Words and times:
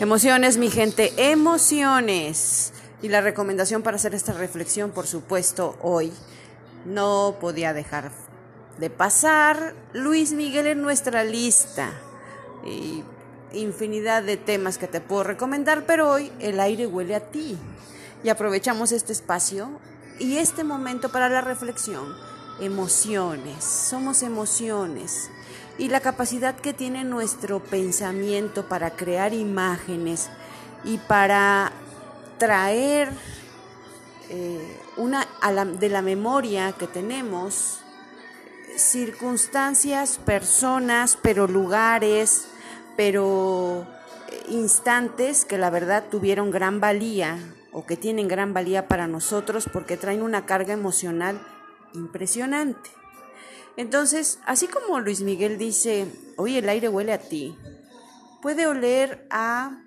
Emociones, 0.00 0.58
mi 0.58 0.70
gente, 0.70 1.12
emociones. 1.16 2.72
Y 3.02 3.08
la 3.08 3.20
recomendación 3.20 3.82
para 3.82 3.96
hacer 3.96 4.14
esta 4.14 4.32
reflexión, 4.32 4.92
por 4.92 5.08
supuesto, 5.08 5.76
hoy 5.82 6.12
no 6.84 7.36
podía 7.40 7.72
dejar 7.72 8.12
de 8.78 8.90
pasar 8.90 9.74
Luis 9.92 10.32
Miguel 10.32 10.68
en 10.68 10.82
nuestra 10.82 11.24
lista. 11.24 11.90
Y 12.64 13.02
infinidad 13.52 14.22
de 14.22 14.36
temas 14.36 14.78
que 14.78 14.86
te 14.86 15.00
puedo 15.00 15.24
recomendar, 15.24 15.84
pero 15.84 16.12
hoy 16.12 16.30
el 16.38 16.60
aire 16.60 16.86
huele 16.86 17.16
a 17.16 17.30
ti. 17.30 17.58
Y 18.22 18.28
aprovechamos 18.28 18.92
este 18.92 19.12
espacio 19.12 19.68
y 20.20 20.36
este 20.36 20.62
momento 20.62 21.10
para 21.10 21.28
la 21.28 21.40
reflexión. 21.40 22.14
Emociones, 22.60 23.64
somos 23.64 24.22
emociones. 24.22 25.30
Y 25.78 25.88
la 25.88 26.00
capacidad 26.00 26.56
que 26.56 26.72
tiene 26.72 27.04
nuestro 27.04 27.60
pensamiento 27.60 28.68
para 28.68 28.90
crear 28.90 29.32
imágenes 29.32 30.28
y 30.84 30.98
para 30.98 31.70
traer 32.38 33.10
eh, 34.28 34.80
una 34.96 35.26
de 35.78 35.88
la 35.88 36.02
memoria 36.02 36.72
que 36.72 36.86
tenemos 36.86 37.80
circunstancias, 38.76 40.18
personas, 40.24 41.18
pero 41.20 41.46
lugares, 41.46 42.48
pero 42.96 43.86
eh, 44.30 44.42
instantes 44.48 45.44
que 45.44 45.58
la 45.58 45.70
verdad 45.70 46.04
tuvieron 46.10 46.50
gran 46.50 46.80
valía 46.80 47.38
o 47.72 47.86
que 47.86 47.96
tienen 47.96 48.28
gran 48.28 48.54
valía 48.54 48.88
para 48.88 49.06
nosotros 49.06 49.68
porque 49.72 49.96
traen 49.96 50.22
una 50.22 50.46
carga 50.46 50.72
emocional 50.72 51.40
impresionante. 51.94 52.90
Entonces, 53.76 54.40
así 54.46 54.66
como 54.66 55.00
Luis 55.00 55.20
Miguel 55.20 55.58
dice, 55.58 56.10
hoy 56.36 56.56
el 56.56 56.68
aire 56.68 56.88
huele 56.88 57.12
a 57.12 57.18
ti, 57.18 57.56
puede 58.42 58.66
oler 58.66 59.26
a 59.30 59.82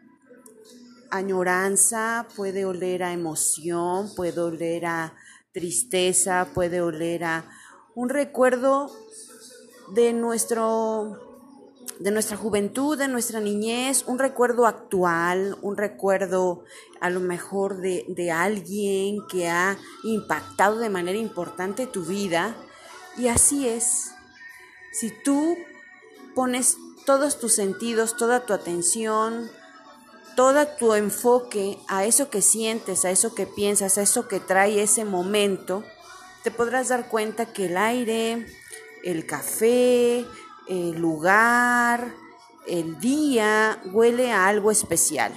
añoranza, 1.10 2.26
puede 2.36 2.66
oler 2.66 3.04
a 3.04 3.12
emoción, 3.12 4.14
puede 4.16 4.40
oler 4.40 4.86
a 4.86 5.14
tristeza, 5.52 6.48
puede 6.54 6.82
oler 6.82 7.26
a 7.26 7.46
un 7.94 8.10
recuerdo 8.10 8.90
de 9.94 10.14
nuestro 10.14 11.31
de 12.02 12.12
nuestra 12.12 12.36
juventud, 12.36 12.98
de 12.98 13.08
nuestra 13.08 13.40
niñez, 13.40 14.04
un 14.08 14.18
recuerdo 14.18 14.66
actual, 14.66 15.58
un 15.62 15.78
recuerdo 15.78 16.64
a 17.00 17.10
lo 17.10 17.20
mejor 17.20 17.78
de, 17.78 18.06
de 18.08 18.32
alguien 18.32 19.20
que 19.28 19.48
ha 19.48 19.78
impactado 20.04 20.80
de 20.80 20.90
manera 20.90 21.18
importante 21.18 21.86
tu 21.86 22.04
vida 22.04 22.56
y 23.18 23.28
así 23.28 23.68
es. 23.68 24.12
Si 24.92 25.12
tú 25.24 25.56
pones 26.34 26.78
todos 27.06 27.40
tus 27.40 27.54
sentidos, 27.54 28.18
toda 28.18 28.46
tu 28.46 28.54
atención, 28.54 29.50
todo 30.36 30.66
tu 30.68 30.96
enfoque 30.96 31.78
a 31.88 32.06
eso 32.06 32.30
que 32.30 32.42
sientes, 32.42 33.06
a 33.06 33.12
eso 33.12 33.36
que 33.36 33.46
piensas, 33.46 33.98
a 33.98 34.02
eso 34.02 34.28
que 34.28 34.40
trae 34.40 34.82
ese 34.82 35.06
momento, 35.06 35.84
te 36.44 36.50
podrás 36.50 36.90
dar 36.90 37.10
cuenta 37.10 37.54
que 37.54 37.66
el 37.66 37.78
aire, 37.78 38.48
el 39.04 39.26
café, 39.26 40.26
el 40.67 41.00
lugar, 41.00 42.14
el 42.67 43.00
día 43.00 43.81
huele 43.92 44.31
a 44.31 44.48
algo 44.48 44.72
especial. 44.72 45.31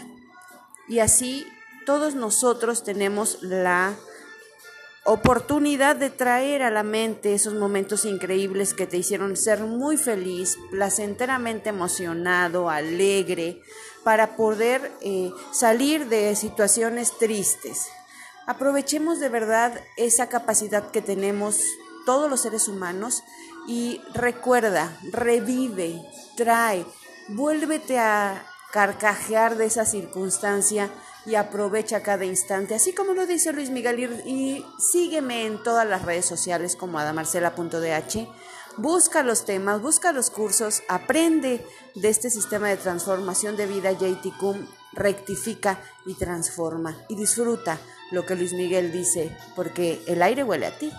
Y 0.89 0.99
así 0.99 1.47
todos 1.87 2.15
nosotros 2.15 2.85
tenemos 2.85 3.43
la 3.43 3.95
oportunidad 5.05 5.97
de 5.97 6.09
traer 6.09 6.63
a 6.63 6.71
la 6.71 6.83
mente 6.83 7.35
esos 7.35 7.55
momentos 7.55 8.05
increíbles 8.07 8.73
que 8.73 8.87
te 8.87 8.97
hicieron 8.97 9.37
ser 9.37 9.61
muy 9.61 9.97
feliz, 9.97 10.59
placenteramente 10.71 11.69
emocionado, 11.69 12.71
alegre, 12.71 13.61
para 14.03 14.37
poder 14.37 14.93
eh, 15.03 15.31
salir 15.53 16.09
de 16.09 16.35
situaciones 16.37 17.17
tristes. 17.19 17.87
Aprovechemos 18.47 19.21
de 19.21 19.29
verdad 19.29 19.79
esa 19.97 20.29
capacidad 20.29 20.91
que 20.91 21.03
tenemos 21.03 21.61
todos 22.05 22.31
los 22.31 22.41
seres 22.41 22.69
humanos 22.69 23.23
y 23.67 24.01
recuerda, 24.13 24.97
revive, 25.11 26.03
trae, 26.37 26.85
vuélvete 27.29 27.99
a 27.99 28.47
carcajear 28.73 29.57
de 29.57 29.67
esa 29.67 29.85
circunstancia 29.85 30.91
y 31.27 31.37
aprovecha 31.37 32.03
cada 32.03 32.25
instante, 32.25 32.75
así 32.75 32.93
como 32.93 33.15
lo 33.15 33.27
dice 33.27 33.53
Luis 33.53 33.71
Miguel. 33.71 34.23
Y, 34.27 34.65
sígueme 34.79 35.47
en 35.47 35.63
todas 35.63 35.89
las 35.89 36.03
redes 36.03 36.27
sociales 36.27 36.77
como 36.77 36.99
adamarcela.dh. 36.99 38.29
Busca 38.77 39.23
los 39.23 39.45
temas, 39.45 39.81
busca 39.81 40.13
los 40.13 40.31
cursos, 40.31 40.83
aprende 40.89 41.65
de 41.95 42.09
este 42.09 42.29
sistema 42.29 42.69
de 42.69 42.77
transformación 42.77 43.57
de 43.57 43.67
vida 43.67 43.93
JTCUM, 43.93 44.67
rectifica 44.93 45.81
y 46.05 46.15
transforma 46.15 46.97
y 47.09 47.15
disfruta 47.15 47.79
lo 48.11 48.27
que 48.27 48.35
Luis 48.35 48.53
Miguel 48.53 48.93
dice, 48.93 49.37
porque 49.55 50.03
el 50.07 50.23
aire 50.23 50.43
huele 50.43 50.67
a 50.67 50.77
ti. 50.77 50.93